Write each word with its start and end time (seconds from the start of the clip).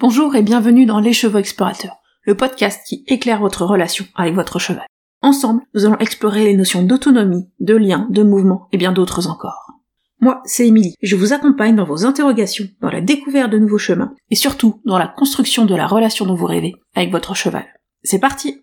Bonjour 0.00 0.34
et 0.34 0.40
bienvenue 0.40 0.86
dans 0.86 0.98
Les 0.98 1.12
Chevaux 1.12 1.36
Explorateurs, 1.36 1.98
le 2.22 2.34
podcast 2.34 2.80
qui 2.88 3.04
éclaire 3.06 3.40
votre 3.40 3.66
relation 3.66 4.06
avec 4.14 4.34
votre 4.34 4.58
cheval. 4.58 4.86
Ensemble, 5.20 5.60
nous 5.74 5.84
allons 5.84 5.98
explorer 5.98 6.44
les 6.44 6.56
notions 6.56 6.82
d'autonomie, 6.82 7.50
de 7.60 7.76
lien, 7.76 8.08
de 8.08 8.22
mouvement 8.22 8.66
et 8.72 8.78
bien 8.78 8.92
d'autres 8.92 9.28
encore. 9.28 9.72
Moi, 10.18 10.40
c'est 10.46 10.66
Émilie, 10.66 10.94
je 11.02 11.16
vous 11.16 11.34
accompagne 11.34 11.76
dans 11.76 11.84
vos 11.84 12.06
interrogations, 12.06 12.66
dans 12.80 12.88
la 12.88 13.02
découverte 13.02 13.52
de 13.52 13.58
nouveaux 13.58 13.76
chemins, 13.76 14.14
et 14.30 14.36
surtout 14.36 14.80
dans 14.86 14.96
la 14.96 15.06
construction 15.06 15.66
de 15.66 15.74
la 15.74 15.86
relation 15.86 16.24
dont 16.24 16.34
vous 16.34 16.46
rêvez 16.46 16.76
avec 16.94 17.10
votre 17.10 17.34
cheval. 17.34 17.66
C'est 18.02 18.20
parti 18.20 18.62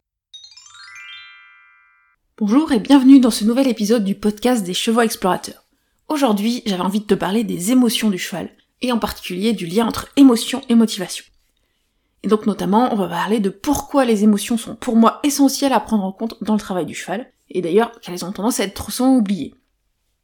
Bonjour 2.39 2.71
et 2.71 2.79
bienvenue 2.79 3.19
dans 3.19 3.29
ce 3.29 3.45
nouvel 3.45 3.67
épisode 3.67 4.04
du 4.04 4.15
podcast 4.15 4.63
des 4.63 4.73
Chevaux 4.73 5.01
Explorateurs. 5.01 5.65
Aujourd'hui, 6.09 6.63
j'avais 6.65 6.81
envie 6.81 7.01
de 7.01 7.05
te 7.05 7.13
parler 7.13 7.43
des 7.43 7.71
émotions 7.71 8.09
du 8.09 8.17
cheval, 8.17 8.49
et 8.81 8.91
en 8.91 8.99
particulier 8.99 9.53
du 9.53 9.65
lien 9.65 9.87
entre 9.87 10.09
émotion 10.15 10.61
et 10.69 10.75
motivation. 10.75 11.25
Et 12.23 12.27
donc 12.27 12.45
notamment, 12.45 12.93
on 12.93 12.97
va 12.97 13.07
parler 13.07 13.39
de 13.39 13.49
pourquoi 13.49 14.05
les 14.05 14.23
émotions 14.23 14.57
sont 14.57 14.75
pour 14.75 14.95
moi 14.95 15.19
essentielles 15.23 15.73
à 15.73 15.79
prendre 15.79 16.04
en 16.04 16.11
compte 16.11 16.35
dans 16.41 16.54
le 16.54 16.59
travail 16.59 16.85
du 16.85 16.95
cheval, 16.95 17.32
et 17.49 17.61
d'ailleurs 17.61 17.91
qu'elles 18.01 18.25
ont 18.25 18.32
tendance 18.32 18.59
à 18.59 18.63
être 18.63 18.73
trop 18.73 18.91
souvent 18.91 19.15
oubliées. 19.15 19.54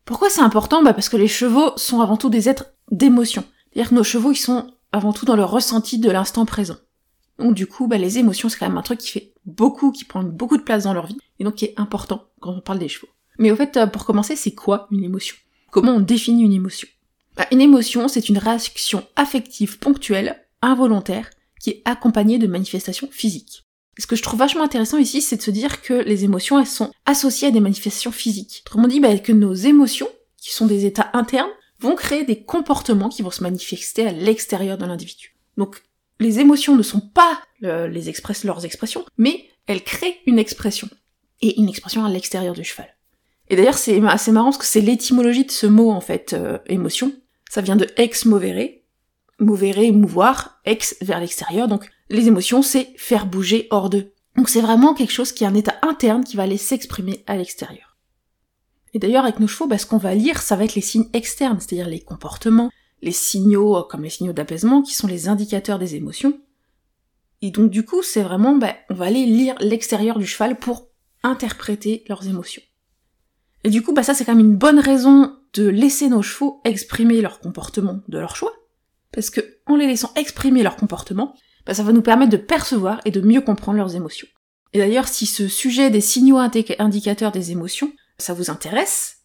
Pourquoi 0.05 0.30
c'est 0.30 0.41
important? 0.41 0.84
Bah 0.84 0.94
parce 0.94 1.09
que 1.09 1.17
les 1.17 1.27
chevaux 1.27 1.71
sont 1.77 2.02
avant 2.02 2.17
tout 2.17 2.30
des 2.30 2.49
êtres 2.49 2.73
d'émotion. 2.91 3.44
C'est-à-dire 3.71 3.89
que 3.89 3.95
nos 3.95 4.03
chevaux, 4.03 4.31
ils 4.31 4.38
sont 4.38 4.73
avant 4.91 5.13
tout 5.13 5.25
dans 5.25 5.35
le 5.35 5.45
ressenti 5.45 5.97
de 5.97 6.11
l'instant 6.11 6.45
présent. 6.45 6.75
Donc 7.39 7.53
du 7.55 7.67
coup, 7.67 7.88
bah, 7.88 7.97
les 7.97 8.17
émotions, 8.17 8.49
c'est 8.49 8.59
quand 8.59 8.67
même 8.67 8.77
un 8.77 8.83
truc 8.83 8.99
qui 8.99 9.11
fait 9.11 9.33
beaucoup, 9.45 9.91
qui 9.91 10.05
prend 10.05 10.23
beaucoup 10.23 10.58
de 10.58 10.63
place 10.63 10.83
dans 10.83 10.94
leur 10.94 11.08
vie, 11.08 11.17
et 11.39 11.44
donc 11.44 11.55
qui 11.55 11.66
est 11.66 11.73
important 11.77 12.25
quand 12.39 12.52
on 12.52 12.61
parle 12.61 12.80
des 12.80 12.89
chevaux. 12.89 13.08
Mais 13.39 13.52
au 13.52 13.55
fait, 13.55 13.77
euh, 13.77 13.88
pour 13.88 14.05
commencer, 14.05 14.35
c'est 14.35 14.53
quoi 14.53 14.88
une 14.91 15.03
émotion? 15.03 15.35
Comment 15.72 15.94
on 15.94 15.99
définit 15.99 16.44
une 16.44 16.53
émotion? 16.53 16.88
Bah, 17.38 17.48
Une 17.52 17.62
émotion, 17.62 18.08
c'est 18.08 18.30
une 18.30 18.38
réaction 18.38 19.05
affective 19.16 19.80
ponctuelle, 19.80 20.42
involontaire, 20.62 21.30
qui 21.59 21.72
est 21.72 21.82
accompagnée 21.86 22.38
de 22.38 22.48
manifestations 22.48 23.09
physiques. 23.12 23.64
Ce 24.00 24.08
que 24.08 24.16
je 24.16 24.23
trouve 24.23 24.40
vachement 24.40 24.64
intéressant 24.64 24.98
ici, 24.98 25.22
c'est 25.22 25.38
de 25.38 25.42
se 25.42 25.52
dire 25.52 25.81
que 25.81 25.94
les 25.94 26.23
émotions, 26.23 26.59
elles 26.59 26.66
sont 26.66 26.92
associées 27.06 27.50
à 27.50 27.52
des 27.52 27.59
manifestations 27.59 28.12
physiques. 28.12 28.64
Autrement 28.66 28.88
dit, 28.88 29.00
bah, 29.00 29.17
que 29.20 29.31
nos 29.31 29.53
émotions, 29.53 30.09
qui 30.38 30.52
sont 30.52 30.66
des 30.66 30.86
états 30.86 31.12
internes, 31.14 31.50
vont 31.80 31.95
créer 31.95 32.23
des 32.23 32.44
comportements 32.44 33.09
qui 33.09 33.22
vont 33.22 33.31
se 33.31 33.44
manifester 33.44 34.08
à 34.08 34.12
l'extérieur 34.12 34.78
de 34.78 34.86
l'individu. 34.86 35.36
Donc, 35.58 35.84
les 36.20 36.40
émotions 36.40 36.75
ne 36.75 36.84
sont 36.84 37.02
pas 37.02 37.40
les 37.62 38.14
leurs 38.44 38.66
expressions, 38.66 39.06
mais 39.18 39.45
elles 39.68 39.84
créent 39.84 40.20
une 40.25 40.40
expression. 40.40 40.90
Et 41.42 41.59
une 41.59 41.70
expression 41.70 42.06
à 42.06 42.09
l'extérieur 42.09 42.53
du 42.53 42.64
cheval. 42.64 42.88
Et 43.50 43.56
d'ailleurs, 43.56 43.78
c'est 43.78 44.02
assez 44.06 44.31
marrant 44.31 44.47
parce 44.47 44.58
que 44.58 44.66
c'est 44.66 44.81
l'étymologie 44.81 45.45
de 45.45 45.52
ce 45.52 45.68
mot, 45.68 45.92
en 45.92 46.00
fait, 46.00 46.34
euh, 46.34 46.58
émotion. 46.68 47.12
Ça 47.54 47.62
vient 47.62 47.76
de 47.76 47.88
ex 47.98 48.26
movere, 48.26 48.82
movere, 49.38 49.94
mouvoir, 49.94 50.59
ex 50.66 50.96
vers 51.02 51.20
l'extérieur, 51.20 51.68
donc 51.68 51.88
les 52.09 52.28
émotions, 52.28 52.64
c'est 52.64 52.92
faire 52.98 53.28
bouger 53.28 53.68
hors 53.70 53.92
d'eux. 53.92 54.12
Donc 54.36 54.50
c'est 54.50 54.59
vraiment 54.59 54.96
quelque 54.96 55.12
chose 55.12 55.32
qui 55.32 55.44
est 55.44 55.48
un 55.48 55.54
état 55.54 55.76
interne 55.84 56.24
qui 56.24 56.36
va 56.36 56.42
aller 56.42 56.58
s'exprimer 56.58 57.24
à 57.28 57.38
l'extérieur. 57.38 57.96
Et 58.96 58.98
d'ailleurs, 58.98 59.24
avec 59.24 59.40
nos 59.40 59.46
chevaux, 59.46 59.68
bah, 59.68 59.78
ce 59.78 59.86
qu'on 59.86 60.00
va 60.00 60.16
lire, 60.16 60.42
ça 60.42 60.56
va 60.56 60.64
être 60.64 60.74
les 60.74 60.81
signes 60.81 61.09
externes, 61.14 61.59
c'est-à-dire 61.59 61.88
les 61.88 62.00
comportements, 62.00 62.72
les 63.04 63.12
signaux, 63.12 63.78
euh, 63.78 63.84
comme 63.84 64.02
les 64.02 64.09
signaux 64.09 64.34
d'apaisement, 64.34 64.81
qui 64.81 64.96
sont 64.96 65.06
les 65.06 65.28
indicateurs 65.28 65.78
des 65.78 65.94
émotions. 65.94 66.40
Et 67.44 67.52
donc 67.52 67.70
du 67.70 67.86
coup, 67.86 68.02
c'est 68.02 68.24
vraiment, 68.24 68.56
bah, 68.56 68.74
on 68.90 68.96
va 68.96 69.06
aller 69.06 69.28
lire 69.28 69.54
l'extérieur 69.59 70.18
du 70.18 70.26
cheval 70.26 70.58
pour 70.58 70.88
interpréter 71.22 72.04
leurs 72.09 72.28
émotions. 72.28 72.64
Et 73.64 73.70
du 73.70 73.84
coup, 73.84 73.94
bah 73.94 74.02
ça 74.02 74.16
c'est 74.16 74.26
quand 74.26 74.34
même 74.34 74.44
une 74.44 74.58
bonne 74.58 74.80
raison 74.80 75.38
de 75.54 75.68
laisser 75.68 76.09
nos 76.09 76.22
chevaux 76.22 76.62
exprimer 76.66 77.22
leur 77.22 77.40
comportement 77.40 78.02
de 78.08 78.20
leur 78.20 78.36
choix. 78.36 78.54
Parce 79.12 79.30
que 79.30 79.42
en 79.68 79.76
les 79.76 79.88
laissant 79.88 80.12
exprimer 80.16 80.64
leur 80.64 80.76
comportement, 80.76 81.36
bah, 81.66 81.73
ça 81.73 81.84
va 81.84 81.92
nous 81.92 82.02
permettre 82.02 82.32
de 82.32 82.38
percevoir 82.38 83.00
et 83.06 83.12
de 83.12 83.22
mieux 83.22 83.42
comprendre 83.42 83.78
leurs 83.78 83.96
émotions. 83.96 84.28
Et 84.74 84.80
d'ailleurs, 84.80 85.08
si 85.08 85.26
ce 85.26 85.48
sujet 85.48 85.92
des 85.92 86.02
signaux 86.02 86.38
indicateurs 86.38 87.31
des 87.31 87.52
émotions, 87.52 87.94
ça 88.18 88.34
vous 88.34 88.50
intéresse, 88.50 89.18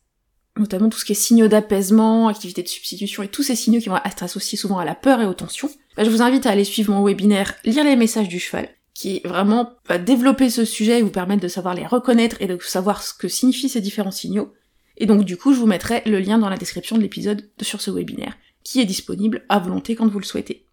notamment 0.58 0.90
tout 0.90 0.98
ce 0.98 1.04
qui 1.04 1.12
est 1.12 1.14
signaux 1.14 1.48
d'apaisement, 1.48 2.28
activité 2.28 2.62
de 2.62 2.68
substitution 2.68 3.22
et 3.22 3.28
tous 3.28 3.42
ces 3.42 3.56
signaux 3.56 3.80
qui 3.80 3.88
vont 3.88 3.96
être 4.04 4.22
associés 4.22 4.58
souvent 4.58 4.78
à 4.78 4.84
la 4.84 4.94
peur 4.94 5.20
et 5.20 5.26
aux 5.26 5.34
tensions, 5.34 5.70
bah, 5.96 6.04
je 6.04 6.10
vous 6.10 6.22
invite 6.22 6.46
à 6.46 6.50
aller 6.50 6.64
suivre 6.64 6.92
mon 6.92 7.04
webinaire 7.04 7.54
Lire 7.64 7.84
les 7.84 7.96
messages 7.96 8.28
du 8.28 8.38
cheval, 8.38 8.68
qui 8.92 9.20
vraiment 9.24 9.70
va 9.88 9.98
développer 9.98 10.50
ce 10.50 10.64
sujet 10.64 10.98
et 10.98 11.02
vous 11.02 11.10
permettre 11.10 11.42
de 11.42 11.48
savoir 11.48 11.74
les 11.74 11.86
reconnaître 11.86 12.36
et 12.40 12.46
de 12.46 12.58
savoir 12.60 13.02
ce 13.02 13.14
que 13.14 13.28
signifient 13.28 13.70
ces 13.70 13.80
différents 13.80 14.10
signaux. 14.10 14.52
Et 14.98 15.06
donc 15.06 15.24
du 15.24 15.36
coup, 15.36 15.54
je 15.54 15.58
vous 15.58 15.66
mettrai 15.66 16.02
le 16.04 16.18
lien 16.18 16.38
dans 16.38 16.48
la 16.48 16.56
description 16.56 16.96
de 16.96 17.02
l'épisode 17.02 17.48
sur 17.62 17.80
ce 17.80 17.90
webinaire, 17.90 18.36
qui 18.64 18.80
est 18.80 18.84
disponible 18.84 19.44
à 19.48 19.60
volonté 19.60 19.94
quand 19.94 20.08
vous 20.08 20.18
le 20.18 20.24
souhaitez. 20.24 20.66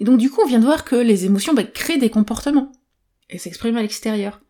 Et 0.00 0.04
donc 0.04 0.18
du 0.18 0.30
coup, 0.30 0.40
on 0.42 0.48
vient 0.48 0.58
de 0.58 0.64
voir 0.64 0.84
que 0.84 0.96
les 0.96 1.24
émotions 1.24 1.54
bah, 1.54 1.62
créent 1.62 1.98
des 1.98 2.10
comportements 2.10 2.72
et 3.30 3.38
s'expriment 3.38 3.76
à 3.76 3.82
l'extérieur. 3.82 4.40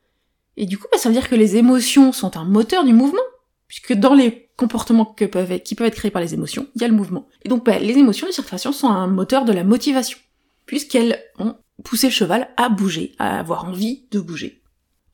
Et 0.57 0.67
du 0.67 0.79
coup, 0.79 0.87
bah, 0.91 0.99
ça 0.99 1.09
veut 1.09 1.15
dire 1.15 1.29
que 1.29 1.35
les 1.35 1.57
émotions 1.57 2.13
sont 2.13 2.37
un 2.37 2.45
moteur 2.45 2.85
du 2.85 2.95
mouvement, 2.95 3.21
puisque 3.69 3.93
dans 3.93 4.15
les 4.15 4.49
comportements 4.57 5.05
qui 5.05 5.27
peuvent 5.27 5.53
être 5.53 5.95
créés 5.95 6.11
par 6.11 6.23
les 6.23 6.35
émotions, 6.35 6.67
il 6.75 6.83
y 6.83 6.85
a 6.85 6.89
le 6.89 6.95
mouvement. 6.95 7.29
Et 7.45 7.49
donc 7.49 7.65
bah, 7.65 7.79
les 7.79 7.99
émotions, 7.99 8.27
les 8.27 8.43
façon, 8.43 8.73
sont 8.73 8.89
un 8.89 9.07
moteur 9.07 9.45
de 9.45 9.53
la 9.53 9.65
motivation, 9.65 10.19
puisqu'elles 10.65 11.19
ont 11.39 11.57
poussé 11.85 12.07
le 12.07 12.13
cheval 12.13 12.49
à 12.57 12.69
bouger, 12.71 13.15
à 13.19 13.39
avoir 13.39 13.67
envie 13.67 14.07
de 14.11 14.21
bouger. 14.21 14.63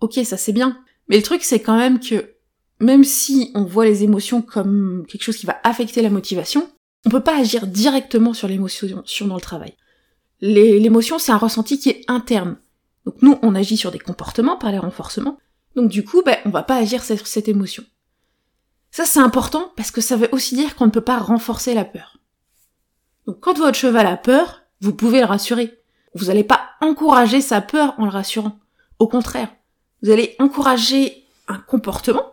Ok, 0.01 0.21
ça 0.25 0.37
c'est 0.37 0.53
bien. 0.53 0.79
Mais 1.09 1.17
le 1.17 1.23
truc, 1.23 1.43
c'est 1.43 1.61
quand 1.61 1.77
même 1.77 2.01
que 2.01 2.36
même 2.81 3.05
si 3.05 3.51
on 3.55 3.65
voit 3.65 3.85
les 3.85 4.05
émotions 4.05 4.43
comme 4.43 5.05
quelque 5.09 5.23
chose 5.23 5.37
qui 5.37 5.47
va 5.47 5.59
affecter 5.65 6.03
la 6.03 6.11
motivation, 6.11 6.69
on 7.05 7.11
peut 7.11 7.23
pas 7.23 7.39
agir 7.39 7.67
directement 7.67 8.35
sur 8.35 8.49
l'émotion 8.49 9.27
dans 9.27 9.35
le 9.35 9.41
travail. 9.41 9.75
L'émotion, 10.41 11.19
c'est 11.19 11.33
un 11.33 11.39
ressenti 11.39 11.79
qui 11.79 11.91
est 11.91 12.05
interne. 12.09 12.59
Donc 13.05 13.23
nous, 13.23 13.39
on 13.43 13.55
agit 13.55 13.77
sur 13.77 13.91
des 13.91 13.99
comportements 13.99 14.57
par 14.57 14.73
les 14.73 14.79
renforcements. 14.79 15.39
Donc 15.77 15.89
du 15.89 16.05
coup, 16.05 16.23
ben, 16.23 16.37
on 16.45 16.51
va 16.51 16.63
pas 16.63 16.77
agir 16.77 17.05
sur 17.05 17.27
cette 17.27 17.49
émotion. 17.49 17.85
Ça, 18.91 19.05
c'est 19.05 19.21
important 19.21 19.73
parce 19.77 19.91
que 19.91 20.01
ça 20.01 20.17
veut 20.17 20.29
aussi 20.33 20.55
dire 20.55 20.75
qu'on 20.75 20.87
ne 20.87 20.91
peut 20.91 21.01
pas 21.01 21.19
renforcer 21.19 21.75
la 21.75 21.85
peur. 21.85 22.19
Donc 23.27 23.41
quand 23.41 23.59
votre 23.59 23.79
cheval 23.79 24.07
a 24.07 24.17
peur, 24.17 24.63
vous 24.81 24.95
pouvez 24.95 25.21
le 25.21 25.27
rassurer. 25.27 25.79
Vous 26.15 26.27
n'allez 26.27 26.45
pas 26.45 26.71
encourager 26.81 27.41
sa 27.41 27.61
peur 27.61 27.95
en 27.99 28.05
le 28.05 28.11
rassurant. 28.11 28.59
Au 28.99 29.07
contraire, 29.07 29.51
vous 30.03 30.11
allez 30.11 30.35
encourager 30.39 31.25
un 31.49 31.59
comportement, 31.59 32.25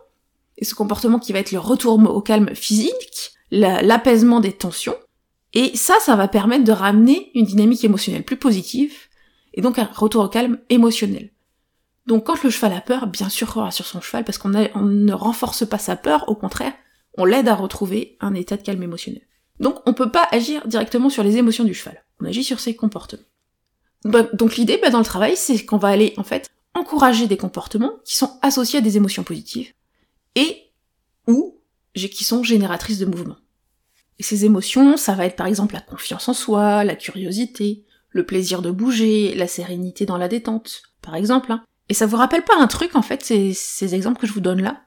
et 0.58 0.64
ce 0.64 0.74
comportement 0.74 1.18
qui 1.18 1.32
va 1.32 1.40
être 1.40 1.52
le 1.52 1.58
retour 1.58 1.98
au 1.98 2.20
calme 2.20 2.54
physique, 2.54 3.32
l'apaisement 3.50 4.40
des 4.40 4.52
tensions, 4.52 4.96
et 5.52 5.76
ça, 5.76 5.94
ça 6.00 6.16
va 6.16 6.26
permettre 6.26 6.64
de 6.64 6.72
ramener 6.72 7.30
une 7.34 7.44
dynamique 7.44 7.84
émotionnelle 7.84 8.24
plus 8.24 8.36
positive, 8.36 8.92
et 9.52 9.60
donc 9.60 9.78
un 9.78 9.88
retour 9.94 10.24
au 10.24 10.28
calme 10.28 10.58
émotionnel. 10.68 11.30
Donc 12.06 12.24
quand 12.26 12.42
le 12.42 12.50
cheval 12.50 12.72
a 12.72 12.80
peur, 12.80 13.06
bien 13.06 13.28
sûr 13.28 13.52
on 13.56 13.60
rassure 13.60 13.86
son 13.86 14.00
cheval 14.00 14.24
parce 14.24 14.36
qu'on 14.36 14.48
ne 14.50 15.12
renforce 15.12 15.66
pas 15.66 15.78
sa 15.78 15.96
peur, 15.96 16.28
au 16.28 16.34
contraire, 16.34 16.72
on 17.16 17.24
l'aide 17.24 17.48
à 17.48 17.54
retrouver 17.54 18.16
un 18.20 18.34
état 18.34 18.56
de 18.56 18.62
calme 18.62 18.82
émotionnel. 18.82 19.22
Donc 19.60 19.76
on 19.86 19.94
peut 19.94 20.10
pas 20.10 20.28
agir 20.32 20.66
directement 20.66 21.08
sur 21.08 21.22
les 21.22 21.36
émotions 21.36 21.64
du 21.64 21.74
cheval, 21.74 22.04
on 22.20 22.26
agit 22.26 22.44
sur 22.44 22.60
ses 22.60 22.74
comportements. 22.74 23.22
Bah, 24.04 24.24
donc 24.34 24.56
l'idée 24.56 24.78
bah, 24.82 24.90
dans 24.90 24.98
le 24.98 25.04
travail, 25.04 25.36
c'est 25.36 25.64
qu'on 25.64 25.78
va 25.78 25.88
aller 25.88 26.12
en 26.16 26.24
fait 26.24 26.50
encourager 26.74 27.26
des 27.26 27.36
comportements 27.36 27.92
qui 28.04 28.16
sont 28.16 28.38
associés 28.42 28.80
à 28.80 28.82
des 28.82 28.96
émotions 28.96 29.22
positives 29.22 29.72
et 30.34 30.70
ou 31.26 31.60
qui 31.94 32.24
sont 32.24 32.42
génératrices 32.42 32.98
de 32.98 33.06
mouvement. 33.06 33.36
Et 34.18 34.22
ces 34.22 34.44
émotions, 34.44 34.96
ça 34.96 35.14
va 35.14 35.26
être 35.26 35.36
par 35.36 35.46
exemple 35.46 35.74
la 35.74 35.80
confiance 35.80 36.28
en 36.28 36.34
soi, 36.34 36.84
la 36.84 36.96
curiosité, 36.96 37.84
le 38.10 38.24
plaisir 38.24 38.62
de 38.62 38.70
bouger, 38.70 39.34
la 39.34 39.48
sérénité 39.48 40.06
dans 40.06 40.18
la 40.18 40.28
détente, 40.28 40.82
par 41.02 41.16
exemple. 41.16 41.52
Hein. 41.52 41.64
Et 41.88 41.94
ça 41.94 42.06
vous 42.06 42.16
rappelle 42.16 42.44
pas 42.44 42.58
un 42.58 42.66
truc 42.66 42.94
en 42.94 43.02
fait, 43.02 43.24
ces, 43.24 43.52
ces 43.52 43.94
exemples 43.94 44.20
que 44.20 44.26
je 44.26 44.32
vous 44.32 44.40
donne 44.40 44.62
là? 44.62 44.82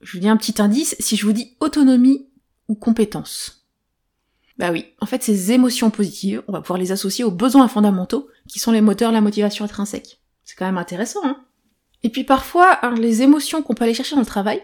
Je 0.00 0.12
vous 0.12 0.20
dis 0.20 0.28
un 0.28 0.36
petit 0.36 0.62
indice, 0.62 0.96
si 0.98 1.16
je 1.16 1.26
vous 1.26 1.32
dis 1.32 1.56
autonomie 1.60 2.28
ou 2.68 2.74
compétence. 2.74 3.66
Bah 4.58 4.70
oui, 4.72 4.86
en 5.00 5.06
fait 5.06 5.22
ces 5.22 5.52
émotions 5.52 5.90
positives, 5.90 6.42
on 6.46 6.52
va 6.52 6.60
pouvoir 6.60 6.78
les 6.78 6.92
associer 6.92 7.24
aux 7.24 7.30
besoins 7.30 7.68
fondamentaux, 7.68 8.28
qui 8.48 8.58
sont 8.58 8.72
les 8.72 8.80
moteurs 8.80 9.10
de 9.10 9.16
la 9.16 9.20
motivation 9.20 9.64
intrinsèque. 9.64 10.20
C'est 10.44 10.56
quand 10.56 10.66
même 10.66 10.78
intéressant, 10.78 11.20
hein 11.24 11.44
Et 12.02 12.08
puis 12.08 12.24
parfois, 12.24 12.78
hein, 12.82 12.94
les 12.94 13.22
émotions 13.22 13.62
qu'on 13.62 13.74
peut 13.74 13.84
aller 13.84 13.94
chercher 13.94 14.14
dans 14.14 14.22
le 14.22 14.26
travail, 14.26 14.62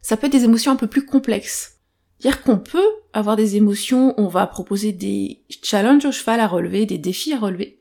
ça 0.00 0.16
peut 0.16 0.26
être 0.26 0.32
des 0.32 0.44
émotions 0.44 0.72
un 0.72 0.76
peu 0.76 0.86
plus 0.86 1.04
complexes. 1.04 1.74
Dire 2.20 2.42
qu'on 2.42 2.58
peut 2.58 2.88
avoir 3.12 3.36
des 3.36 3.56
émotions, 3.56 4.14
on 4.16 4.26
va 4.26 4.46
proposer 4.46 4.92
des 4.92 5.42
challenges 5.62 6.04
au 6.04 6.12
cheval 6.12 6.40
à 6.40 6.48
relever, 6.48 6.86
des 6.86 6.98
défis 6.98 7.32
à 7.32 7.38
relever. 7.38 7.80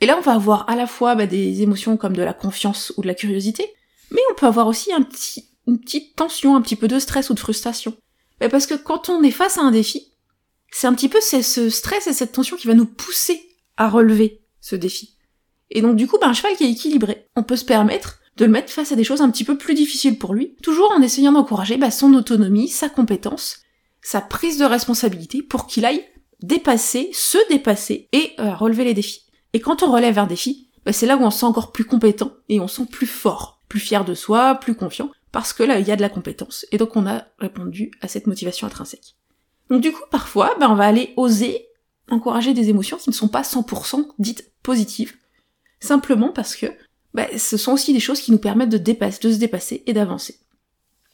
Et 0.00 0.06
là, 0.06 0.16
on 0.18 0.22
va 0.22 0.34
avoir 0.34 0.68
à 0.68 0.76
la 0.76 0.86
fois 0.86 1.14
bah, 1.14 1.26
des 1.26 1.62
émotions 1.62 1.96
comme 1.96 2.16
de 2.16 2.22
la 2.22 2.32
confiance 2.32 2.92
ou 2.96 3.02
de 3.02 3.06
la 3.06 3.14
curiosité, 3.14 3.66
mais 4.10 4.20
on 4.30 4.34
peut 4.34 4.46
avoir 4.46 4.66
aussi 4.66 4.90
une 4.92 5.78
petite 5.78 6.16
tension, 6.16 6.56
un 6.56 6.62
petit 6.62 6.76
peu 6.76 6.88
de 6.88 6.98
stress 6.98 7.30
ou 7.30 7.34
de 7.34 7.40
frustration. 7.40 7.94
Mais 8.40 8.48
parce 8.48 8.66
que 8.66 8.74
quand 8.74 9.08
on 9.08 9.22
est 9.22 9.30
face 9.30 9.58
à 9.58 9.62
un 9.62 9.70
défi, 9.70 10.12
c'est 10.70 10.86
un 10.86 10.94
petit 10.94 11.08
peu 11.08 11.20
ce 11.20 11.70
stress 11.70 12.06
et 12.06 12.12
cette 12.12 12.32
tension 12.32 12.56
qui 12.56 12.66
va 12.66 12.74
nous 12.74 12.86
pousser 12.86 13.40
à 13.76 13.88
relever 13.88 14.42
ce 14.60 14.76
défi. 14.76 15.16
Et 15.70 15.82
donc 15.82 15.96
du 15.96 16.06
coup, 16.06 16.18
bah, 16.20 16.28
un 16.28 16.32
cheval 16.32 16.56
qui 16.56 16.64
est 16.64 16.70
équilibré, 16.70 17.26
on 17.36 17.42
peut 17.42 17.56
se 17.56 17.64
permettre 17.64 18.20
de 18.36 18.44
le 18.44 18.50
mettre 18.50 18.72
face 18.72 18.92
à 18.92 18.96
des 18.96 19.04
choses 19.04 19.20
un 19.20 19.30
petit 19.30 19.44
peu 19.44 19.56
plus 19.56 19.74
difficiles 19.74 20.18
pour 20.18 20.34
lui, 20.34 20.56
toujours 20.62 20.92
en 20.92 21.02
essayant 21.02 21.32
d'encourager 21.32 21.76
bah, 21.76 21.90
son 21.90 22.14
autonomie, 22.14 22.68
sa 22.68 22.88
compétence, 22.88 23.58
sa 24.02 24.20
prise 24.20 24.58
de 24.58 24.64
responsabilité 24.64 25.42
pour 25.42 25.66
qu'il 25.66 25.84
aille 25.84 26.04
dépasser, 26.42 27.10
se 27.12 27.38
dépasser 27.48 28.08
et 28.12 28.32
euh, 28.38 28.54
relever 28.54 28.84
les 28.84 28.94
défis. 28.94 29.26
Et 29.52 29.60
quand 29.60 29.82
on 29.82 29.92
relève 29.92 30.18
un 30.18 30.26
défi, 30.26 30.68
bah, 30.84 30.92
c'est 30.92 31.06
là 31.06 31.16
où 31.16 31.22
on 31.22 31.30
se 31.30 31.40
sent 31.40 31.46
encore 31.46 31.72
plus 31.72 31.84
compétent 31.84 32.32
et 32.48 32.60
on 32.60 32.68
se 32.68 32.76
sent 32.82 32.88
plus 32.90 33.06
fort, 33.06 33.62
plus 33.68 33.80
fier 33.80 34.04
de 34.04 34.14
soi, 34.14 34.56
plus 34.56 34.74
confiant, 34.74 35.10
parce 35.32 35.52
que 35.52 35.62
là, 35.62 35.78
il 35.78 35.86
y 35.86 35.92
a 35.92 35.96
de 35.96 36.02
la 36.02 36.08
compétence. 36.08 36.66
Et 36.72 36.78
donc 36.78 36.96
on 36.96 37.06
a 37.06 37.24
répondu 37.38 37.92
à 38.00 38.08
cette 38.08 38.26
motivation 38.26 38.66
intrinsèque. 38.66 39.16
Donc 39.70 39.80
du 39.80 39.92
coup, 39.92 40.02
parfois, 40.10 40.54
bah, 40.60 40.68
on 40.70 40.74
va 40.74 40.86
aller 40.86 41.14
oser 41.16 41.68
encourager 42.10 42.52
des 42.52 42.68
émotions 42.68 42.98
qui 42.98 43.10
ne 43.10 43.14
sont 43.14 43.28
pas 43.28 43.42
100% 43.42 44.08
dites 44.18 44.52
positives, 44.62 45.14
simplement 45.80 46.30
parce 46.30 46.56
que 46.56 46.66
bah, 47.14 47.26
ce 47.36 47.56
sont 47.56 47.72
aussi 47.72 47.92
des 47.92 48.00
choses 48.00 48.20
qui 48.20 48.32
nous 48.32 48.38
permettent 48.38 48.70
de, 48.70 48.78
dépasser, 48.78 49.20
de 49.22 49.32
se 49.32 49.38
dépasser 49.38 49.82
et 49.86 49.92
d'avancer. 49.92 50.38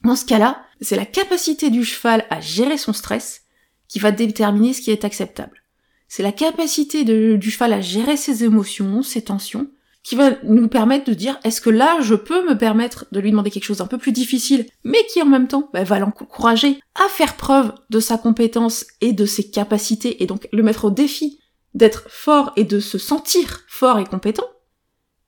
Dans 0.02 0.16
ce 0.16 0.24
cas-là, 0.24 0.64
c'est 0.80 0.96
la 0.96 1.06
capacité 1.06 1.70
du 1.70 1.84
cheval 1.84 2.24
à 2.30 2.40
gérer 2.40 2.78
son 2.78 2.92
stress 2.92 3.42
qui 3.86 3.98
va 3.98 4.12
déterminer 4.12 4.72
ce 4.72 4.80
qui 4.80 4.90
est 4.90 5.04
acceptable. 5.04 5.62
C'est 6.08 6.22
la 6.22 6.32
capacité 6.32 7.04
du 7.04 7.50
cheval 7.50 7.72
à 7.72 7.80
gérer 7.80 8.16
ses 8.16 8.44
émotions, 8.44 9.02
ses 9.02 9.22
tensions, 9.22 9.68
qui 10.02 10.16
va 10.16 10.30
nous 10.44 10.68
permettre 10.68 11.04
de 11.04 11.14
dire 11.14 11.38
est-ce 11.44 11.60
que 11.60 11.70
là 11.70 11.98
je 12.00 12.14
peux 12.14 12.48
me 12.48 12.56
permettre 12.56 13.06
de 13.12 13.20
lui 13.20 13.30
demander 13.30 13.50
quelque 13.50 13.64
chose 13.64 13.78
d'un 13.78 13.86
peu 13.86 13.98
plus 13.98 14.12
difficile, 14.12 14.66
mais 14.82 15.04
qui 15.12 15.20
en 15.20 15.26
même 15.26 15.48
temps 15.48 15.68
bah, 15.72 15.84
va 15.84 15.98
l'encourager 15.98 16.80
à 16.94 17.08
faire 17.08 17.36
preuve 17.36 17.72
de 17.90 18.00
sa 18.00 18.16
compétence 18.16 18.86
et 19.00 19.12
de 19.12 19.26
ses 19.26 19.50
capacités, 19.50 20.22
et 20.22 20.26
donc 20.26 20.48
le 20.52 20.62
mettre 20.62 20.86
au 20.86 20.90
défi 20.90 21.38
d'être 21.74 22.04
fort 22.08 22.52
et 22.56 22.64
de 22.64 22.80
se 22.80 22.98
sentir 22.98 23.60
fort 23.68 23.98
et 23.98 24.04
compétent, 24.04 24.46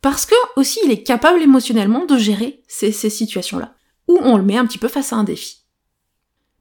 parce 0.02 0.26
que 0.26 0.34
aussi 0.56 0.80
il 0.84 0.90
est 0.90 1.02
capable 1.02 1.40
émotionnellement 1.40 2.04
de 2.04 2.18
gérer 2.18 2.62
ces 2.68 2.92
situations-là 2.92 3.74
ou 4.08 4.18
on 4.20 4.36
le 4.36 4.42
met 4.42 4.58
un 4.58 4.66
petit 4.66 4.78
peu 4.78 4.88
face 4.88 5.12
à 5.12 5.16
un 5.16 5.24
défi. 5.24 5.62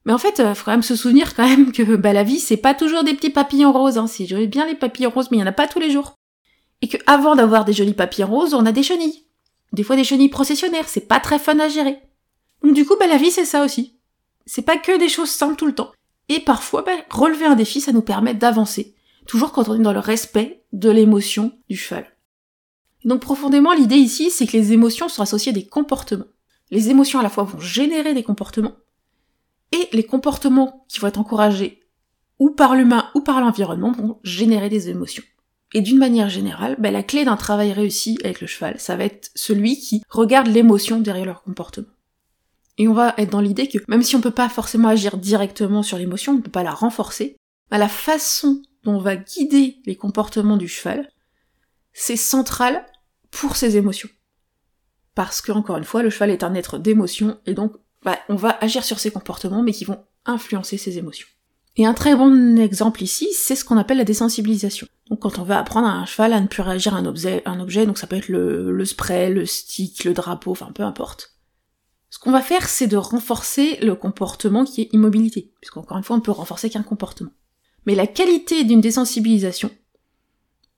Mais 0.05 0.13
en 0.13 0.17
fait, 0.17 0.39
il 0.39 0.45
euh, 0.45 0.55
faut 0.55 0.65
quand 0.65 0.71
même 0.71 0.81
se 0.81 0.95
souvenir 0.95 1.35
quand 1.35 1.47
même 1.47 1.71
que 1.71 1.95
bah, 1.95 2.13
la 2.13 2.23
vie, 2.23 2.39
c'est 2.39 2.57
pas 2.57 2.73
toujours 2.73 3.03
des 3.03 3.13
petits 3.13 3.29
papillons 3.29 3.71
roses. 3.71 3.97
Hein. 3.97 4.07
C'est 4.07 4.25
joli 4.25 4.47
bien 4.47 4.65
les 4.65 4.75
papillons 4.75 5.11
roses, 5.11 5.29
mais 5.29 5.37
il 5.37 5.41
y 5.41 5.43
en 5.43 5.47
a 5.47 5.51
pas 5.51 5.67
tous 5.67 5.79
les 5.79 5.91
jours. 5.91 6.15
Et 6.81 6.87
que 6.87 6.97
avant 7.05 7.35
d'avoir 7.35 7.65
des 7.65 7.73
jolis 7.73 7.93
papillons 7.93 8.27
roses, 8.27 8.53
on 8.53 8.65
a 8.65 8.71
des 8.71 8.83
chenilles. 8.83 9.25
Des 9.73 9.83
fois 9.83 9.95
des 9.95 10.03
chenilles 10.03 10.29
processionnaires, 10.29 10.89
c'est 10.89 11.07
pas 11.07 11.19
très 11.19 11.39
fun 11.39 11.59
à 11.59 11.67
gérer. 11.67 11.99
Donc 12.63 12.73
du 12.73 12.85
coup, 12.85 12.95
bah, 12.99 13.07
la 13.07 13.17
vie, 13.17 13.31
c'est 13.31 13.45
ça 13.45 13.63
aussi. 13.63 13.99
C'est 14.45 14.63
pas 14.63 14.77
que 14.77 14.97
des 14.97 15.09
choses 15.09 15.29
simples 15.29 15.55
tout 15.55 15.67
le 15.67 15.75
temps. 15.75 15.91
Et 16.29 16.39
parfois, 16.39 16.81
bah, 16.81 16.91
relever 17.09 17.45
un 17.45 17.55
défi, 17.55 17.79
ça 17.79 17.91
nous 17.91 18.01
permet 18.01 18.33
d'avancer. 18.33 18.95
Toujours 19.27 19.51
quand 19.51 19.69
on 19.69 19.75
est 19.75 19.83
dans 19.83 19.93
le 19.93 19.99
respect 19.99 20.63
de 20.73 20.89
l'émotion 20.89 21.51
du 21.69 21.77
cheval. 21.77 22.07
Donc 23.05 23.21
profondément, 23.21 23.73
l'idée 23.73 23.95
ici, 23.95 24.29
c'est 24.29 24.45
que 24.45 24.57
les 24.57 24.73
émotions 24.73 25.09
sont 25.09 25.23
associées 25.23 25.51
à 25.51 25.55
des 25.55 25.67
comportements 25.67 26.25
les 26.71 26.89
émotions 26.89 27.19
à 27.19 27.23
la 27.23 27.29
fois 27.29 27.43
vont 27.43 27.59
générer 27.59 28.13
des 28.13 28.23
comportements, 28.23 28.75
et 29.73 29.89
les 29.93 30.03
comportements 30.03 30.85
qui 30.89 30.99
vont 30.99 31.07
être 31.07 31.19
encouragés 31.19 31.83
ou 32.39 32.49
par 32.49 32.75
l'humain 32.75 33.09
ou 33.13 33.21
par 33.21 33.39
l'environnement 33.39 33.91
vont 33.91 34.19
générer 34.23 34.69
des 34.69 34.89
émotions. 34.89 35.23
Et 35.73 35.81
d'une 35.81 35.99
manière 35.99 36.27
générale, 36.27 36.75
ben, 36.79 36.91
la 36.91 37.03
clé 37.03 37.23
d'un 37.23 37.37
travail 37.37 37.71
réussi 37.71 38.17
avec 38.23 38.41
le 38.41 38.47
cheval, 38.47 38.79
ça 38.79 38.95
va 38.97 39.05
être 39.05 39.29
celui 39.35 39.77
qui 39.77 40.01
regarde 40.09 40.47
l'émotion 40.47 40.99
derrière 40.99 41.25
leur 41.25 41.43
comportement. 41.43 41.87
Et 42.77 42.87
on 42.87 42.93
va 42.93 43.13
être 43.17 43.29
dans 43.29 43.39
l'idée 43.39 43.67
que 43.67 43.77
même 43.87 44.01
si 44.01 44.15
on 44.15 44.21
peut 44.21 44.31
pas 44.31 44.49
forcément 44.49 44.89
agir 44.89 45.17
directement 45.17 45.83
sur 45.83 45.97
l'émotion, 45.97 46.33
on 46.33 46.37
ne 46.37 46.41
peut 46.41 46.51
pas 46.51 46.63
la 46.63 46.71
renforcer, 46.71 47.37
ben, 47.69 47.77
la 47.77 47.87
façon 47.87 48.61
dont 48.83 48.95
on 48.95 48.99
va 48.99 49.15
guider 49.15 49.77
les 49.85 49.95
comportements 49.95 50.57
du 50.57 50.67
cheval, 50.67 51.09
c'est 51.93 52.17
central 52.17 52.83
pour 53.31 53.55
ses 53.55 53.77
émotions 53.77 54.09
parce 55.15 55.41
que, 55.41 55.51
encore 55.51 55.77
une 55.77 55.83
fois, 55.83 56.03
le 56.03 56.09
cheval 56.09 56.29
est 56.29 56.43
un 56.43 56.53
être 56.53 56.77
d'émotion, 56.77 57.37
et 57.45 57.53
donc 57.53 57.73
bah, 58.03 58.17
on 58.29 58.35
va 58.35 58.57
agir 58.61 58.83
sur 58.83 58.99
ses 58.99 59.11
comportements, 59.11 59.63
mais 59.63 59.73
qui 59.73 59.85
vont 59.85 60.03
influencer 60.25 60.77
ses 60.77 60.97
émotions. 60.97 61.27
Et 61.77 61.85
un 61.85 61.93
très 61.93 62.15
bon 62.15 62.57
exemple 62.57 63.01
ici, 63.01 63.29
c'est 63.33 63.55
ce 63.55 63.63
qu'on 63.63 63.77
appelle 63.77 63.97
la 63.97 64.03
désensibilisation. 64.03 64.87
Donc 65.09 65.19
quand 65.19 65.39
on 65.39 65.43
va 65.43 65.57
apprendre 65.59 65.87
à 65.87 65.91
un 65.91 66.05
cheval 66.05 66.33
à 66.33 66.41
ne 66.41 66.47
plus 66.47 66.61
réagir 66.61 66.93
à 66.93 66.97
un 66.97 67.05
objet, 67.05 67.85
donc 67.85 67.97
ça 67.97 68.07
peut 68.07 68.17
être 68.17 68.27
le, 68.27 68.71
le 68.71 68.85
spray, 68.85 69.31
le 69.31 69.45
stick, 69.45 70.03
le 70.03 70.13
drapeau, 70.13 70.51
enfin 70.51 70.71
peu 70.73 70.83
importe. 70.83 71.37
Ce 72.09 72.19
qu'on 72.19 72.31
va 72.31 72.41
faire, 72.41 72.67
c'est 72.67 72.87
de 72.87 72.97
renforcer 72.97 73.77
le 73.81 73.95
comportement 73.95 74.65
qui 74.65 74.81
est 74.81 74.89
immobilité, 74.91 75.53
puisqu'encore 75.61 75.97
une 75.97 76.03
fois, 76.03 76.17
on 76.17 76.21
peut 76.21 76.31
renforcer 76.31 76.69
qu'un 76.69 76.83
comportement. 76.83 77.31
Mais 77.85 77.95
la 77.95 78.05
qualité 78.05 78.65
d'une 78.65 78.81
désensibilisation, 78.81 79.71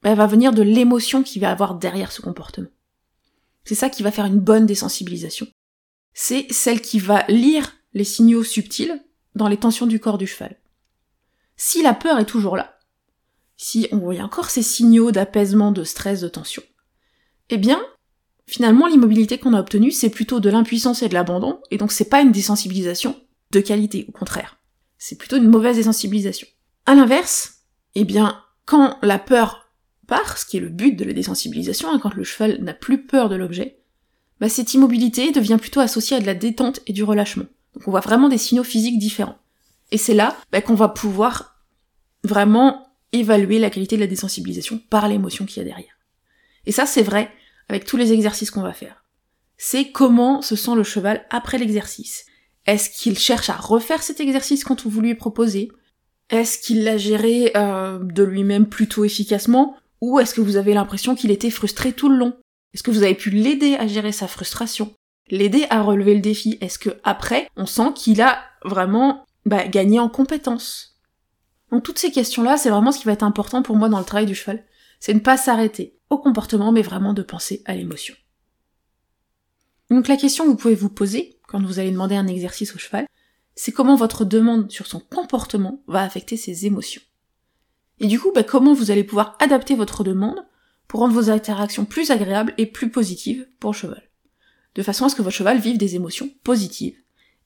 elle 0.04 0.18
va 0.18 0.28
venir 0.28 0.54
de 0.54 0.62
l'émotion 0.62 1.24
qu'il 1.24 1.42
va 1.42 1.52
avoir 1.52 1.76
derrière 1.76 2.12
ce 2.12 2.22
comportement. 2.22 2.70
C'est 3.66 3.76
ça 3.76 3.90
qui 3.90 4.04
va 4.04 4.12
faire 4.12 4.26
une 4.26 4.40
bonne 4.40 4.66
désensibilisation. 4.66 5.48
C'est 6.14 6.48
celle 6.52 6.82
qui 6.82 7.00
va 7.00 7.26
lire 7.28 7.74
les 7.94 8.04
signaux 8.04 8.44
subtils 8.44 9.04
dans 9.36 9.48
les 9.48 9.58
tensions 9.58 9.88
du 9.88 10.00
corps 10.00 10.18
du 10.18 10.28
cheval. 10.28 10.58
Si 11.56 11.82
la 11.82 11.94
peur 11.94 12.20
est 12.20 12.26
toujours 12.26 12.58
là, 12.58 12.78
si 13.58 13.88
on 13.92 13.98
voit 13.98 14.20
encore 14.20 14.50
ces 14.50 14.64
signaux 14.64 15.12
d'apaisement, 15.12 15.72
de 15.72 15.84
stress, 15.84 16.22
de 16.22 16.28
tension, 16.28 16.64
eh 17.50 17.58
bien, 17.58 17.82
finalement, 18.46 18.88
l'immobilité 18.88 19.38
qu'on 19.38 19.54
a 19.54 19.60
obtenue, 19.60 19.92
c'est 19.92 20.10
plutôt 20.10 20.40
de 20.40 20.50
l'impuissance 20.50 21.04
et 21.04 21.10
de 21.10 21.14
l'abandon, 21.14 21.62
et 21.72 21.78
donc 21.78 21.92
c'est 21.92 22.10
pas 22.10 22.22
une 22.22 22.32
désensibilisation 22.32 23.16
de 23.52 23.60
qualité, 23.62 24.06
au 24.10 24.12
contraire. 24.12 24.58
C'est 24.98 25.18
plutôt 25.18 25.38
une 25.38 25.50
mauvaise 25.50 25.78
désensibilisation. 25.78 26.48
À 26.86 26.96
l'inverse, 26.96 27.64
eh 27.96 28.04
bien, 28.04 28.44
quand 28.66 28.98
la 29.02 29.20
peur 29.20 29.63
ce 30.36 30.46
qui 30.46 30.58
est 30.58 30.62
le 30.62 30.70
but 30.70 30.96
de 30.96 31.06
la 31.06 31.14
désensibilisation, 31.14 31.90
hein, 31.92 32.00
quand 32.02 32.14
le 32.14 32.24
cheval 32.24 32.60
n'a 32.62 32.74
plus 32.74 33.06
peur 33.06 33.30
de 33.30 33.36
l'objet, 33.36 33.78
bah, 34.40 34.50
cette 34.50 34.74
immobilité 34.74 35.32
devient 35.32 35.58
plutôt 35.60 35.80
associée 35.80 36.18
à 36.18 36.20
de 36.20 36.26
la 36.26 36.34
détente 36.34 36.82
et 36.88 36.94
du 36.94 37.04
relâchement. 37.04 37.46
Donc 37.74 37.88
on 37.88 37.92
voit 37.92 38.00
vraiment 38.00 38.30
des 38.30 38.38
signaux 38.38 38.64
physiques 38.64 39.00
différents. 39.00 39.38
Et 39.92 39.98
c'est 39.98 40.14
là 40.14 40.36
bah, 40.52 40.62
qu'on 40.62 40.76
va 40.76 40.90
pouvoir 40.90 41.56
vraiment 42.24 42.88
évaluer 43.12 43.60
la 43.60 43.70
qualité 43.70 43.96
de 43.96 44.02
la 44.02 44.08
désensibilisation 44.08 44.82
par 44.90 45.08
l'émotion 45.08 45.46
qu'il 45.46 45.58
y 45.58 45.62
a 45.62 45.70
derrière. 45.70 45.98
Et 46.66 46.72
ça 46.72 46.86
c'est 46.86 47.04
vrai 47.04 47.32
avec 47.70 47.86
tous 47.86 47.98
les 47.98 48.12
exercices 48.12 48.52
qu'on 48.52 48.62
va 48.62 48.74
faire. 48.74 49.04
C'est 49.58 49.92
comment 49.92 50.42
se 50.42 50.56
sent 50.56 50.76
le 50.76 50.84
cheval 50.84 51.26
après 51.30 51.58
l'exercice. 51.58 52.26
Est-ce 52.66 52.90
qu'il 52.90 53.18
cherche 53.18 53.50
à 53.50 53.56
refaire 53.56 54.04
cet 54.04 54.20
exercice 54.20 54.64
quand 54.64 54.86
vous 54.86 55.02
lui 55.02 55.16
proposez 55.16 55.72
Est-ce 56.30 56.58
qu'il 56.58 56.84
l'a 56.84 56.98
géré 56.98 57.52
euh, 57.56 58.00
de 58.00 58.24
lui-même 58.24 58.68
plutôt 58.68 59.06
efficacement? 59.06 59.78
Ou 60.04 60.20
est-ce 60.20 60.34
que 60.34 60.42
vous 60.42 60.58
avez 60.58 60.74
l'impression 60.74 61.16
qu'il 61.16 61.32
était 61.32 61.50
frustré 61.50 61.94
tout 61.94 62.10
le 62.10 62.18
long? 62.18 62.34
Est-ce 62.74 62.84
que 62.84 62.92
vous 62.92 63.04
avez 63.04 63.16
pu 63.16 63.30
l'aider 63.30 63.76
à 63.76 63.88
gérer 63.88 64.12
sa 64.12 64.28
frustration? 64.28 64.94
L'aider 65.30 65.66
à 65.70 65.82
relever 65.82 66.14
le 66.14 66.20
défi? 66.20 66.58
Est-ce 66.60 66.78
que 66.78 66.90
après, 67.06 67.48
on 67.56 67.66
sent 67.66 67.94
qu'il 67.96 68.22
a 68.22 68.44
vraiment 68.66 69.24
bah, 69.46 69.66
gagné 69.66 70.00
en 70.00 70.10
compétences? 70.10 71.00
Donc 71.72 71.84
toutes 71.84 72.00
ces 72.00 72.12
questions-là, 72.12 72.58
c'est 72.58 72.70
vraiment 72.70 72.92
ce 72.92 73.00
qui 73.00 73.06
va 73.06 73.14
être 73.14 73.24
important 73.24 73.64
pour 73.64 73.78
moi 73.78 73.88
dans 73.88 73.98
le 73.98 74.04
travail 74.04 74.26
du 74.26 74.36
cheval. 74.36 74.66
C'est 75.00 75.14
ne 75.14 75.22
pas 75.22 75.38
s'arrêter 75.38 75.98
au 76.10 76.18
comportement, 76.18 76.74
mais 76.74 76.82
vraiment 76.82 77.14
de 77.14 77.22
penser 77.22 77.62
à 77.64 77.74
l'émotion. 77.74 78.14
Donc 79.90 80.10
la 80.10 80.18
question 80.18 80.44
que 80.44 80.50
vous 80.50 80.58
pouvez 80.58 80.76
vous 80.76 80.90
poser 80.90 81.40
quand 81.48 81.64
vous 81.64 81.80
allez 81.80 81.92
demander 81.92 82.16
un 82.16 82.28
exercice 82.28 82.76
au 82.76 82.78
cheval, 82.78 83.08
c'est 83.56 83.72
comment 83.72 83.96
votre 83.96 84.26
demande 84.26 84.70
sur 84.70 84.86
son 84.86 85.00
comportement 85.00 85.82
va 85.88 86.02
affecter 86.02 86.36
ses 86.36 86.66
émotions? 86.66 87.02
Et 88.00 88.08
du 88.08 88.20
coup, 88.20 88.32
bah, 88.34 88.44
comment 88.44 88.74
vous 88.74 88.92
allez 88.92 89.04
pouvoir 89.04 89.38
adapter 89.40 89.76
votre 89.76 90.04
demande 90.04 90.46
pour 90.88 91.00
rendre 91.00 91.14
vos 91.14 91.30
interactions 91.30 91.86
plus 91.86 92.12
agréables 92.12 92.54
et 92.58 92.66
plus 92.66 92.90
positives 92.90 93.48
pour 93.60 93.72
le 93.72 93.78
cheval? 93.78 94.10
De 94.76 94.84
façon 94.84 95.06
à 95.06 95.10
ce 95.10 95.16
que 95.16 95.22
votre 95.22 95.36
cheval 95.36 95.60
vive 95.60 95.78
des 95.78 95.96
émotions 95.96 96.30
positives 96.44 96.98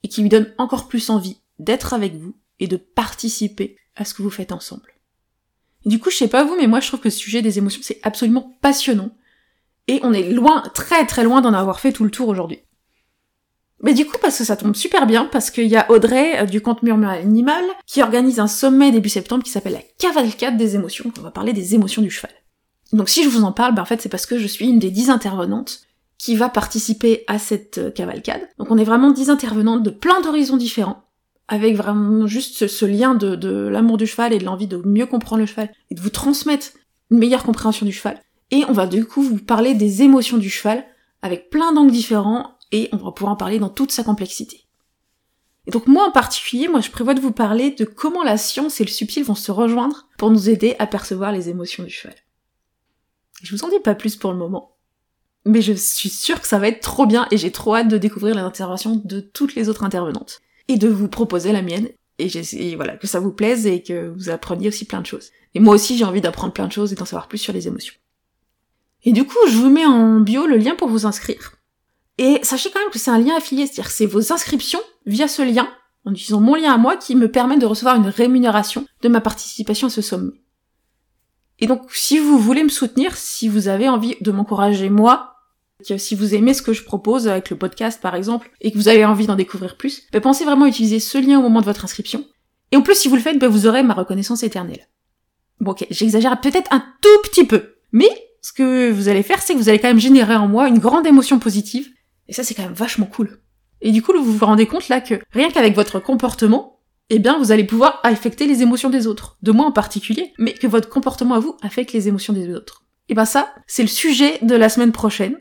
et 0.03 0.07
qui 0.07 0.21
lui 0.21 0.29
donnent 0.29 0.53
encore 0.57 0.87
plus 0.87 1.09
envie 1.09 1.37
d'être 1.59 1.93
avec 1.93 2.15
vous 2.15 2.35
et 2.59 2.67
de 2.67 2.77
participer 2.77 3.77
à 3.95 4.05
ce 4.05 4.13
que 4.13 4.21
vous 4.21 4.29
faites 4.29 4.51
ensemble. 4.51 4.93
du 5.85 5.99
coup, 5.99 6.09
je 6.09 6.17
sais 6.17 6.27
pas 6.27 6.43
vous, 6.43 6.55
mais 6.55 6.67
moi 6.67 6.79
je 6.79 6.87
trouve 6.87 6.99
que 6.99 7.09
ce 7.09 7.17
sujet 7.17 7.41
des 7.41 7.57
émotions 7.57 7.81
c'est 7.83 7.99
absolument 8.03 8.57
passionnant. 8.61 9.11
Et 9.87 9.99
on 10.03 10.13
est 10.13 10.31
loin, 10.31 10.61
très 10.73 11.05
très 11.05 11.23
loin 11.23 11.41
d'en 11.41 11.53
avoir 11.53 11.79
fait 11.79 11.93
tout 11.93 12.03
le 12.03 12.11
tour 12.11 12.27
aujourd'hui. 12.27 12.59
Mais 13.83 13.93
du 13.93 14.05
coup, 14.05 14.17
parce 14.21 14.37
que 14.37 14.43
ça 14.43 14.57
tombe 14.57 14.75
super 14.75 15.05
bien, 15.05 15.25
parce 15.25 15.51
qu'il 15.51 15.67
y 15.67 15.75
a 15.75 15.89
Audrey 15.91 16.39
euh, 16.39 16.45
du 16.45 16.61
compte 16.61 16.81
Murmure 16.81 17.09
Animal 17.09 17.63
qui 17.85 18.01
organise 18.01 18.39
un 18.39 18.47
sommet 18.47 18.91
début 18.91 19.09
septembre 19.09 19.43
qui 19.43 19.51
s'appelle 19.51 19.73
la 19.73 19.83
cavalcade 19.99 20.57
des 20.57 20.75
émotions. 20.75 21.11
On 21.17 21.21
va 21.21 21.31
parler 21.31 21.53
des 21.53 21.75
émotions 21.75 22.01
du 22.01 22.09
cheval. 22.09 22.31
Donc 22.93 23.09
si 23.09 23.23
je 23.23 23.29
vous 23.29 23.43
en 23.43 23.51
parle, 23.51 23.75
ben 23.75 23.81
en 23.81 23.85
fait 23.85 24.01
c'est 24.01 24.09
parce 24.09 24.25
que 24.25 24.39
je 24.39 24.47
suis 24.47 24.67
une 24.67 24.79
des 24.79 24.91
dix 24.91 25.09
intervenantes 25.09 25.81
qui 26.17 26.35
va 26.35 26.49
participer 26.49 27.23
à 27.27 27.37
cette 27.37 27.77
euh, 27.77 27.91
cavalcade. 27.91 28.41
Donc 28.57 28.71
on 28.71 28.77
est 28.77 28.83
vraiment 28.83 29.11
dix 29.11 29.29
intervenantes 29.29 29.83
de 29.83 29.89
plein 29.91 30.21
d'horizons 30.21 30.57
différents, 30.57 31.03
avec 31.47 31.75
vraiment 31.75 32.25
juste 32.25 32.67
ce, 32.67 32.85
lien 32.85 33.13
de, 33.13 33.35
de 33.35 33.67
l'amour 33.67 33.97
du 33.97 34.07
cheval 34.07 34.33
et 34.33 34.39
de 34.39 34.45
l'envie 34.45 34.67
de 34.67 34.77
mieux 34.77 35.05
comprendre 35.05 35.41
le 35.41 35.45
cheval 35.45 35.69
et 35.91 35.95
de 35.95 36.01
vous 36.01 36.09
transmettre 36.09 36.67
une 37.11 37.19
meilleure 37.19 37.43
compréhension 37.43 37.85
du 37.85 37.91
cheval. 37.91 38.19
Et 38.49 38.63
on 38.67 38.73
va 38.73 38.87
du 38.87 39.05
coup 39.05 39.21
vous 39.21 39.37
parler 39.37 39.75
des 39.75 40.01
émotions 40.01 40.37
du 40.37 40.49
cheval 40.49 40.83
avec 41.21 41.49
plein 41.49 41.73
d'angles 41.73 41.91
différents 41.91 42.56
et 42.71 42.89
on 42.91 42.97
va 42.97 43.11
pouvoir 43.11 43.33
en 43.33 43.37
parler 43.37 43.59
dans 43.59 43.69
toute 43.69 43.91
sa 43.91 44.03
complexité. 44.03 44.65
Et 45.65 45.71
donc 45.71 45.87
moi 45.87 46.07
en 46.07 46.11
particulier, 46.11 46.67
moi 46.67 46.81
je 46.81 46.91
prévois 46.91 47.13
de 47.13 47.19
vous 47.19 47.31
parler 47.31 47.71
de 47.71 47.85
comment 47.85 48.23
la 48.23 48.37
science 48.37 48.79
et 48.79 48.85
le 48.85 48.89
subtil 48.89 49.23
vont 49.23 49.35
se 49.35 49.51
rejoindre 49.51 50.07
pour 50.17 50.31
nous 50.31 50.49
aider 50.49 50.75
à 50.79 50.87
percevoir 50.87 51.31
les 51.31 51.49
émotions 51.49 51.83
du 51.83 51.89
cheval. 51.89 52.15
Je 53.43 53.55
vous 53.55 53.63
en 53.63 53.69
dis 53.69 53.79
pas 53.79 53.95
plus 53.95 54.15
pour 54.15 54.31
le 54.31 54.37
moment, 54.37 54.77
mais 55.45 55.61
je 55.61 55.73
suis 55.73 56.09
sûre 56.09 56.41
que 56.41 56.47
ça 56.47 56.59
va 56.59 56.69
être 56.69 56.81
trop 56.81 57.05
bien 57.05 57.27
et 57.31 57.37
j'ai 57.37 57.51
trop 57.51 57.75
hâte 57.75 57.89
de 57.89 57.97
découvrir 57.97 58.35
les 58.35 58.41
interventions 58.41 59.01
de 59.03 59.19
toutes 59.19 59.55
les 59.55 59.69
autres 59.69 59.83
intervenantes 59.83 60.41
et 60.67 60.77
de 60.77 60.87
vous 60.87 61.07
proposer 61.07 61.51
la 61.51 61.61
mienne 61.61 61.89
et, 62.19 62.75
voilà, 62.75 62.97
que 62.97 63.07
ça 63.07 63.19
vous 63.19 63.31
plaise 63.31 63.67
et 63.67 63.83
que 63.83 64.09
vous 64.09 64.29
appreniez 64.29 64.69
aussi 64.69 64.85
plein 64.85 65.01
de 65.01 65.05
choses. 65.05 65.29
Et 65.53 65.59
moi 65.59 65.75
aussi, 65.75 65.97
j'ai 65.97 66.05
envie 66.05 66.21
d'apprendre 66.21 66.53
plein 66.53 66.67
de 66.67 66.71
choses 66.71 66.91
et 66.91 66.95
d'en 66.95 67.05
savoir 67.05 67.27
plus 67.27 67.37
sur 67.37 67.53
les 67.53 67.67
émotions. 67.67 67.93
Et 69.03 69.11
du 69.11 69.23
coup, 69.23 69.37
je 69.47 69.55
vous 69.55 69.69
mets 69.69 69.85
en 69.85 70.19
bio 70.19 70.47
le 70.47 70.57
lien 70.57 70.75
pour 70.75 70.89
vous 70.89 71.05
inscrire. 71.05 71.56
Et 72.17 72.39
sachez 72.43 72.71
quand 72.71 72.79
même 72.79 72.89
que 72.89 72.99
c'est 72.99 73.11
un 73.11 73.19
lien 73.19 73.35
affilié, 73.37 73.67
c'est-à-dire 73.67 73.91
c'est 73.91 74.05
vos 74.05 74.33
inscriptions 74.33 74.81
via 75.05 75.27
ce 75.27 75.41
lien, 75.41 75.69
en 76.05 76.11
utilisant 76.11 76.41
mon 76.41 76.55
lien 76.55 76.73
à 76.73 76.77
moi, 76.77 76.97
qui 76.97 77.15
me 77.15 77.31
permettent 77.31 77.61
de 77.61 77.65
recevoir 77.65 77.95
une 77.95 78.07
rémunération 78.07 78.85
de 79.01 79.09
ma 79.09 79.21
participation 79.21 79.87
à 79.87 79.91
ce 79.91 80.01
sommet. 80.01 80.33
Et 81.59 81.67
donc, 81.67 81.91
si 81.91 82.19
vous 82.19 82.37
voulez 82.37 82.63
me 82.63 82.69
soutenir, 82.69 83.15
si 83.15 83.47
vous 83.47 83.67
avez 83.67 83.89
envie 83.89 84.15
de 84.21 84.31
m'encourager 84.31 84.89
moi, 84.89 85.35
si 85.83 86.15
vous 86.15 86.33
aimez 86.33 86.53
ce 86.53 86.61
que 86.61 86.73
je 86.73 86.83
propose 86.83 87.27
avec 87.27 87.49
le 87.49 87.57
podcast 87.57 88.01
par 88.01 88.15
exemple, 88.15 88.51
et 88.61 88.71
que 88.71 88.77
vous 88.77 88.87
avez 88.87 89.05
envie 89.05 89.27
d'en 89.27 89.35
découvrir 89.35 89.77
plus, 89.77 90.03
ben 90.11 90.21
pensez 90.21 90.43
vraiment 90.43 90.65
à 90.65 90.69
utiliser 90.69 90.99
ce 90.99 91.17
lien 91.17 91.39
au 91.39 91.43
moment 91.43 91.61
de 91.61 91.65
votre 91.65 91.83
inscription. 91.83 92.25
Et 92.71 92.77
en 92.77 92.81
plus, 92.81 92.95
si 92.95 93.07
vous 93.07 93.15
le 93.15 93.21
faites, 93.21 93.39
ben 93.39 93.47
vous 93.47 93.67
aurez 93.67 93.83
ma 93.83 93.93
reconnaissance 93.93 94.43
éternelle. 94.43 94.87
Bon 95.59 95.71
ok, 95.71 95.85
j'exagère 95.89 96.39
peut-être 96.41 96.71
un 96.71 96.83
tout 97.01 97.21
petit 97.23 97.45
peu, 97.45 97.75
mais 97.91 98.09
ce 98.41 98.53
que 98.53 98.91
vous 98.91 99.07
allez 99.07 99.23
faire, 99.23 99.41
c'est 99.41 99.53
que 99.53 99.59
vous 99.59 99.69
allez 99.69 99.79
quand 99.79 99.87
même 99.87 99.99
générer 99.99 100.35
en 100.35 100.47
moi 100.47 100.67
une 100.67 100.79
grande 100.79 101.07
émotion 101.07 101.39
positive, 101.39 101.89
et 102.27 102.33
ça 102.33 102.43
c'est 102.43 102.53
quand 102.53 102.63
même 102.63 102.73
vachement 102.73 103.05
cool. 103.05 103.39
Et 103.81 103.91
du 103.91 104.01
coup, 104.01 104.11
vous 104.13 104.37
vous 104.37 104.45
rendez 104.45 104.65
compte 104.65 104.89
là 104.89 105.01
que 105.01 105.15
rien 105.31 105.51
qu'avec 105.51 105.75
votre 105.75 105.99
comportement, 105.99 106.79
eh 107.09 107.19
bien, 107.19 107.37
vous 107.37 107.51
allez 107.51 107.63
pouvoir 107.63 107.99
affecter 108.03 108.47
les 108.47 108.61
émotions 108.61 108.89
des 108.89 109.07
autres, 109.07 109.37
de 109.41 109.51
moi 109.51 109.65
en 109.65 109.71
particulier, 109.71 110.33
mais 110.37 110.53
que 110.53 110.67
votre 110.67 110.89
comportement 110.89 111.35
à 111.35 111.39
vous 111.39 111.55
affecte 111.61 111.93
les 111.93 112.07
émotions 112.07 112.33
des 112.33 112.53
autres. 112.53 112.83
Et 113.07 113.13
ben 113.13 113.25
ça, 113.25 113.53
c'est 113.65 113.83
le 113.83 113.87
sujet 113.87 114.39
de 114.41 114.55
la 114.55 114.67
semaine 114.67 114.91
prochaine, 114.91 115.37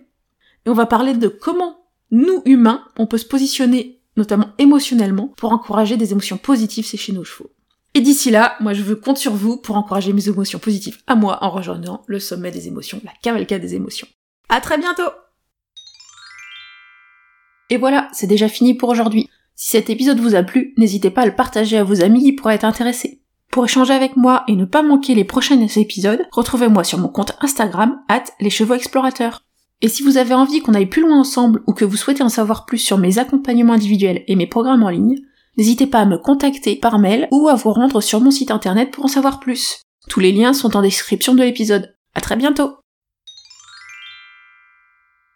et 0.64 0.71
on 0.71 0.75
va 0.75 0.87
parler 0.87 1.14
de 1.14 1.28
comment 1.28 1.88
nous, 2.12 2.43
humains, 2.45 2.85
on 2.99 3.07
peut 3.07 3.19
se 3.19 3.26
positionner, 3.26 4.00
notamment 4.16 4.50
émotionnellement, 4.59 5.33
pour 5.37 5.52
encourager 5.52 5.97
des 5.97 6.12
émotions 6.12 6.38
positives 6.38 6.87
chez 6.87 7.12
nos 7.12 7.25
chevaux. 7.25 7.50
Et 7.95 8.00
d'ici 8.00 8.31
là, 8.31 8.57
moi 8.61 8.75
je 8.75 8.93
compte 8.93 9.16
sur 9.16 9.33
vous 9.33 9.57
pour 9.57 9.76
encourager 9.76 10.12
mes 10.12 10.28
émotions 10.28 10.59
positives 10.59 10.99
à 11.07 11.14
moi 11.14 11.38
en 11.43 11.50
rejoignant 11.50 12.02
le 12.07 12.21
sommet 12.21 12.50
des 12.50 12.69
émotions, 12.69 13.00
la 13.02 13.12
cavalcade 13.23 13.62
des 13.62 13.75
émotions. 13.75 14.07
À 14.50 14.61
très 14.61 14.76
bientôt 14.76 15.11
Et 17.70 17.78
voilà, 17.78 18.08
c'est 18.12 18.26
déjà 18.26 18.49
fini 18.49 18.75
pour 18.75 18.88
aujourd'hui. 18.88 19.28
Si 19.54 19.70
cet 19.70 19.90
épisode 19.90 20.20
vous 20.20 20.35
a 20.35 20.42
plu, 20.42 20.75
n'hésitez 20.76 21.11
pas 21.11 21.23
à 21.23 21.26
le 21.26 21.35
partager 21.35 21.78
à 21.78 21.85
vos 21.85 22.02
amis 22.02 22.23
qui 22.23 22.32
pourraient 22.32 22.54
être 22.54 22.64
intéressés. 22.64 23.23
Pour 23.50 23.64
échanger 23.64 23.94
avec 23.94 24.16
moi 24.16 24.44
et 24.49 24.54
ne 24.54 24.66
pas 24.66 24.82
manquer 24.82 25.14
les 25.14 25.25
prochains 25.25 25.58
épisodes, 25.58 26.26
retrouvez-moi 26.30 26.85
sur 26.85 26.99
mon 26.99 27.08
compte 27.08 27.37
Instagram, 27.40 27.99
at 28.08 28.25
les 28.40 28.50
chevaux 28.50 28.75
explorateurs. 28.75 29.42
Et 29.82 29.88
si 29.88 30.02
vous 30.02 30.16
avez 30.16 30.35
envie 30.35 30.61
qu'on 30.61 30.75
aille 30.75 30.87
plus 30.87 31.02
loin 31.02 31.18
ensemble 31.18 31.62
ou 31.66 31.73
que 31.73 31.85
vous 31.85 31.96
souhaitez 31.96 32.23
en 32.23 32.28
savoir 32.28 32.66
plus 32.66 32.78
sur 32.78 32.99
mes 32.99 33.18
accompagnements 33.18 33.75
individuels 33.75 34.25
et 34.26 34.37
mes 34.37 34.46
programmes 34.46 34.82
en 34.82 34.90
ligne, 34.90 35.16
n'hésitez 35.56 35.87
pas 35.87 36.00
à 36.00 36.06
me 36.06 36.18
contacter 36.18 36.76
par 36.76 36.99
mail 36.99 37.28
ou 37.30 37.49
à 37.49 37.54
vous 37.54 37.73
rendre 37.73 38.00
sur 38.00 38.20
mon 38.20 38.30
site 38.30 38.50
internet 38.50 38.90
pour 38.90 39.04
en 39.04 39.08
savoir 39.08 39.40
plus. 39.40 39.80
Tous 40.08 40.20
les 40.20 40.32
liens 40.32 40.52
sont 40.52 40.76
en 40.76 40.82
description 40.82 41.35
de 41.35 41.42
l'épisode. 41.42 41.94
À 42.14 42.20
très 42.20 42.37
bientôt! 42.37 42.86